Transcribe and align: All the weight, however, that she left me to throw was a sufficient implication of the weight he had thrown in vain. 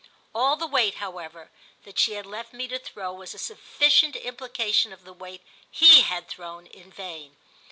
All 0.33 0.55
the 0.55 0.65
weight, 0.65 0.95
however, 0.95 1.51
that 1.83 1.99
she 1.99 2.19
left 2.19 2.53
me 2.53 2.67
to 2.69 2.79
throw 2.79 3.13
was 3.13 3.35
a 3.35 3.37
sufficient 3.37 4.15
implication 4.15 4.91
of 4.93 5.03
the 5.03 5.13
weight 5.13 5.43
he 5.69 6.01
had 6.01 6.27
thrown 6.27 6.65
in 6.65 6.91
vain. 6.91 7.35